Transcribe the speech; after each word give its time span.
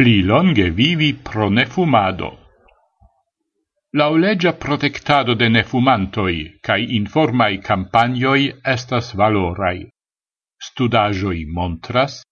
pli 0.00 0.22
longe 0.22 0.70
vivi 0.70 1.12
pro 1.12 1.50
nefumado. 1.50 2.28
Laulegia 3.92 4.52
protectado 4.54 5.34
de 5.34 5.48
nefumantoi 5.50 6.38
cae 6.64 6.86
informai 6.98 7.58
campagnoi 7.60 8.46
estas 8.64 9.12
valorai. 9.12 9.90
Studajoi 10.68 11.44
montras, 11.44 12.22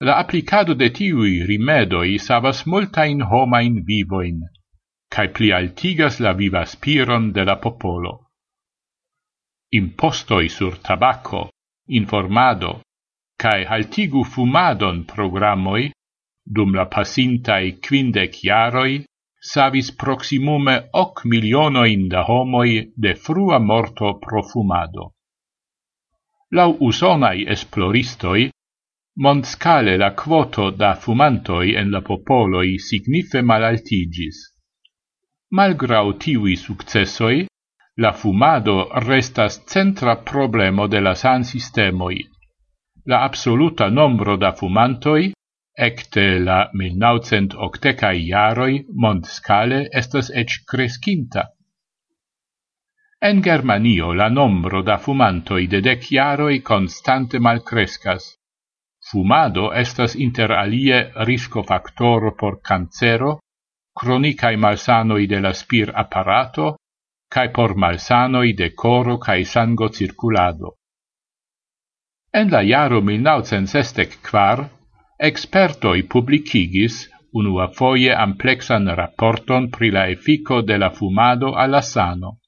la 0.00 0.16
applicado 0.22 0.72
de 0.72 0.88
tiui 0.88 1.44
rimedoi 1.44 2.16
savas 2.16 2.64
multain 2.64 3.20
homain 3.20 3.84
vivoin, 3.84 4.40
cae 5.12 5.28
pli 5.28 5.52
altigas 5.52 6.18
la 6.18 6.32
viva 6.32 6.64
spiron 6.64 7.30
de 7.36 7.44
la 7.44 7.60
popolo. 7.60 8.14
Impostoi 9.68 10.48
sur 10.48 10.80
tabacco, 10.80 11.50
informado, 11.88 12.78
cae 13.36 13.66
haltigu 13.68 14.24
fumadon 14.24 15.04
programoi 15.04 15.90
dum 16.44 16.74
la 16.74 16.86
pasintai 16.86 17.78
quindec 17.80 18.42
iaroi, 18.44 19.04
savis 19.42 19.90
proximume 20.02 20.74
hoc 20.92 21.24
milionoin 21.24 22.08
da 22.08 22.22
homoi 22.28 22.92
de 22.96 23.14
frua 23.14 23.58
morto 23.58 24.18
profumado. 24.18 25.12
Lau 26.52 26.76
usonai 26.80 27.46
esploristoi, 27.54 28.50
mondscale 29.16 29.96
la 29.96 30.10
quoto 30.12 30.70
da 30.70 30.94
fumantoi 30.94 31.74
en 31.74 31.90
la 31.90 32.00
popoloi 32.00 32.78
signife 32.78 33.42
malaltigis. 33.42 34.38
Malgrau 35.50 36.14
tivi 36.16 36.56
successoi, 36.56 37.46
la 37.96 38.12
fumado 38.12 38.88
restas 39.06 39.64
centra 39.66 40.16
problemo 40.16 40.86
de 40.86 41.00
la 41.00 41.14
san 41.14 41.44
sistemoi. 41.44 42.24
La 43.04 43.22
absoluta 43.22 43.88
nombro 43.88 44.36
da 44.36 44.52
fumantoi 44.52 45.32
Ecte 45.74 46.38
la 46.38 46.70
1980-ai 46.74 48.26
jaroi 48.28 48.84
mondscale 48.92 49.88
estas 49.90 50.28
ec 50.34 50.50
crescinta. 50.68 51.48
En 53.18 53.42
Germanio 53.42 54.12
la 54.12 54.28
nombro 54.28 54.82
da 54.82 54.98
fumantoi 54.98 55.66
de 55.66 55.80
dec 55.80 56.10
iaroi 56.12 56.60
constante 56.60 57.38
malcrescas. 57.38 58.36
Fumado 59.00 59.72
estas 59.72 60.14
inter 60.14 60.52
alie 60.52 61.10
risco 61.24 61.62
factoro 61.62 62.34
por 62.34 62.60
cancero, 62.60 63.40
cronicae 63.94 64.56
malsanoi 64.56 65.26
de 65.26 65.40
la 65.40 65.54
spir 65.54 65.90
apparato, 65.94 66.76
cae 67.30 67.48
por 67.48 67.76
malsanoi 67.76 68.52
de 68.52 68.74
coro 68.74 69.16
cae 69.18 69.44
sango 69.44 69.88
circulado. 69.88 70.76
En 72.30 72.50
la 72.50 72.62
iaro 72.62 73.00
1964 73.00 74.81
Expertoi 75.22 76.00
publicigis 76.12 76.94
unua 77.38 77.68
foie 77.78 78.14
amplexan 78.22 78.88
rapporton 79.00 79.68
pri 79.70 79.90
la 79.96 80.08
effico 80.14 80.62
de 80.62 80.76
la 80.82 80.90
fumado 80.90 81.52
alla 81.52 81.80
sano. 81.80 82.40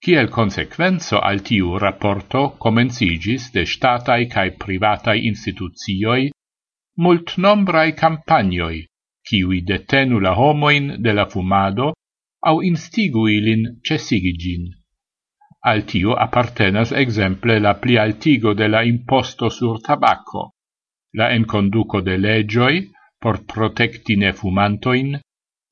Ciel 0.00 0.30
consequenzo 0.30 1.20
al 1.20 1.42
tiu 1.42 1.76
rapporto 1.76 2.56
comencigis 2.64 3.50
de 3.52 3.66
statai 3.66 4.26
cae 4.26 4.56
privatai 4.64 5.26
instituzioi 5.26 6.30
mult 7.04 7.36
nombrai 7.36 7.92
campagnoi, 7.92 8.86
ciui 9.26 9.60
detenu 9.62 10.24
la 10.24 10.32
homoin 10.40 10.94
de 11.04 11.12
la 11.12 11.26
fumado 11.26 11.92
au 12.48 12.62
instigu 12.62 13.28
ilin 13.28 13.80
cesigigin. 13.82 14.70
Al 15.68 15.84
tiu 15.84 16.16
appartenas 16.16 16.92
exemple 16.92 17.58
la 17.60 17.74
plialtigo 17.74 18.54
de 18.54 18.68
la 18.68 18.82
imposto 18.84 19.50
sur 19.50 19.82
tabacco, 19.82 20.54
la 21.14 21.32
enconduco 21.32 22.00
de 22.00 22.16
legioi 22.16 22.90
por 23.18 23.44
protecti 23.44 24.16
nefumantoin, 24.16 25.18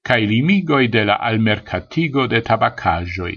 cae 0.07 0.27
limigoi 0.27 0.89
de 0.89 1.05
la 1.05 1.17
almercatigo 1.31 2.27
de 2.27 2.41
tabacajoi. 2.41 3.35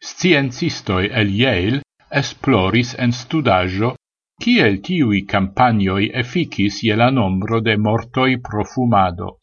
Sciencistoi 0.00 1.10
el 1.12 1.34
Yale 1.42 1.80
esploris 2.20 2.94
en 2.98 3.12
studajo 3.12 3.94
kiel 4.40 4.80
tiui 4.86 5.20
campanioi 5.32 6.06
efficis 6.22 6.80
je 6.86 6.96
la 6.96 7.10
nombro 7.10 7.60
de 7.60 7.76
mortoi 7.76 8.38
pro 8.46 8.64
fumado. 8.64 9.36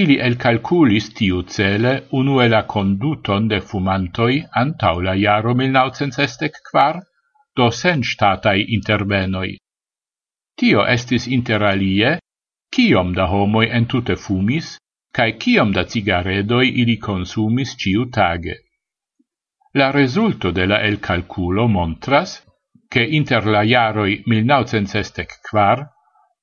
Ili 0.00 0.16
elcalculis 0.28 1.12
tiu 1.18 1.42
cele 1.54 1.92
unue 2.20 2.48
la 2.48 2.62
conduton 2.74 3.48
de 3.52 3.60
fumantoi 3.60 4.40
antaula 4.62 5.14
jaro 5.24 5.54
1964, 5.54 7.02
do 7.56 7.70
sen 7.70 8.02
statai 8.02 8.60
intervenoi. 8.76 9.56
Tio 10.58 10.82
estis 10.90 11.28
interalie, 11.30 12.16
kiom 12.74 13.12
da 13.14 13.28
homoi 13.30 13.68
entute 13.78 14.16
fumis, 14.16 14.72
cae 15.14 15.36
kiom 15.42 15.70
da 15.76 15.84
cigaredoi 15.92 16.72
ili 16.82 16.96
consumis 16.98 17.76
ciu 17.78 18.08
tage. 18.16 18.56
La 19.74 19.92
resulto 19.92 20.50
de 20.50 20.66
la 20.66 20.80
el 20.88 20.98
calculo 20.98 21.68
montras 21.68 22.42
che 22.90 23.02
inter 23.04 23.46
la 23.46 23.62
iaroi 23.62 24.22
1964 24.26 25.86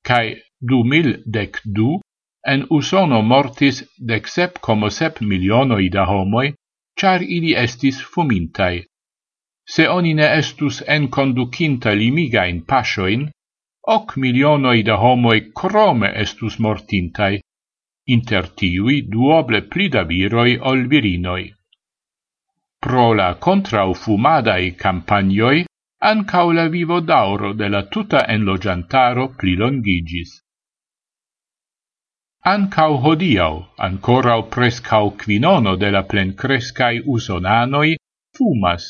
cae 0.02 0.36
2012 0.60 2.00
en 2.46 2.64
Usono 2.70 3.20
mortis 3.22 3.84
decsep 3.98 4.60
como 4.60 4.88
sep 4.88 5.20
milionoi 5.20 5.88
da 5.90 6.06
homoi, 6.06 6.54
char 6.98 7.22
ili 7.22 7.54
estis 7.54 8.00
fumintai. 8.00 8.84
Se 9.66 9.88
oni 9.88 10.14
ne 10.14 10.28
estus 10.38 10.82
en 10.86 11.08
conducinta 11.08 11.90
limigain 11.92 12.62
pasioin, 12.64 13.26
hoc 13.88 14.16
milionoi 14.16 14.82
da 14.82 14.96
homoi 14.98 15.52
crome 15.52 16.08
estus 16.22 16.58
mortintai, 16.58 17.34
inter 18.14 18.48
tiui 18.58 18.96
duoble 19.12 19.60
pli 19.70 19.86
da 19.88 20.02
viroi 20.02 20.56
ol 20.70 20.86
virinoi. 20.90 21.44
Pro 22.82 23.06
la 23.14 23.28
contraufumadae 23.46 24.74
campagnoi, 24.82 25.64
ancau 26.10 26.52
la 26.52 26.66
vivo 26.68 26.98
d'auro 27.00 27.52
de 27.52 27.68
la 27.68 27.82
tuta 27.92 28.26
enlogiantaro 28.36 29.28
pli 29.38 29.54
longigis. 29.62 30.34
Ancau 32.54 32.98
hodiau, 33.02 33.54
ancorau 33.78 34.42
prescau 34.54 35.14
quinono 35.20 35.74
de 35.76 35.90
la 35.90 36.02
plencrescai 36.02 37.02
usonanoi, 37.14 37.96
fumas, 38.34 38.84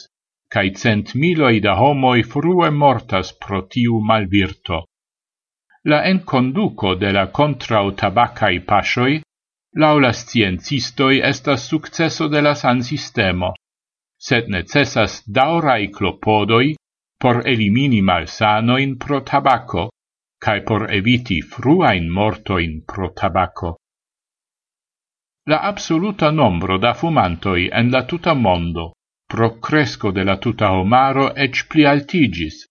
cae 0.56 0.72
cent 0.72 1.10
miloi 1.20 1.60
da 1.60 1.74
homoi 1.76 2.22
frue 2.32 2.70
mortas 2.82 3.32
pro 3.42 3.58
tiu 3.72 3.98
malvirto. 4.00 4.78
La 5.92 5.98
enconduco 6.10 6.94
de 7.02 7.10
la 7.12 7.26
contrau 7.38 7.92
tabacai 8.00 8.62
pasioi, 8.70 9.20
laula 9.82 10.12
sciencistoi 10.12 11.20
estas 11.32 11.68
successo 11.68 12.28
de 12.28 12.40
la 12.40 12.54
san 12.54 12.80
sistemo, 12.82 13.52
sed 14.28 14.48
necessas 14.48 15.20
daurai 15.28 15.90
clopodoi 15.92 16.74
por 17.20 17.42
elimini 17.44 18.00
malsanoin 18.00 18.96
pro 18.96 19.20
tabaco, 19.20 19.90
cae 20.40 20.64
por 20.64 20.88
eviti 20.90 21.42
fruain 21.42 22.08
mortoin 22.08 22.80
pro 22.88 23.12
tabaco. 23.12 23.76
La 25.50 25.60
absoluta 25.60 26.30
nombro 26.30 26.78
da 26.78 26.94
fumantoi 26.94 27.68
en 27.70 27.90
la 27.90 28.06
tuta 28.06 28.32
mondo 28.34 28.95
procresco 29.26 30.12
de 30.12 30.24
la 30.24 30.36
tuta 30.38 30.70
homaro 30.70 31.34
ec 31.34 31.66
pli 31.68 31.84
altigis. 31.84 32.66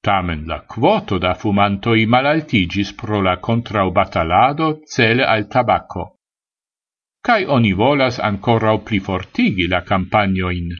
Tamen 0.00 0.46
la 0.46 0.62
quoto 0.64 1.18
da 1.18 1.34
fumantoi 1.34 2.06
malaltigis 2.06 2.94
pro 2.94 3.20
la 3.20 3.36
contraubatalado 3.36 4.80
cele 4.86 5.24
al 5.24 5.46
tabacco. 5.46 6.16
Cai 7.20 7.44
oni 7.44 7.72
volas 7.72 8.18
ancora 8.18 8.78
pli 8.78 8.98
fortigi 8.98 9.68
la 9.68 9.82
campagnoin, 9.82 10.74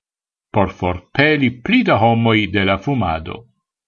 por 0.51 0.73
forpeli 0.73 1.61
pli 1.61 1.83
da 1.83 2.01
homoi 2.03 2.49
de 2.49 2.65
la 2.65 2.79
fumado. 2.79 3.50